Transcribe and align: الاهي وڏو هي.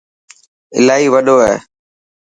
الاهي 0.77 1.07
وڏو 1.13 1.35
هي. 1.45 1.55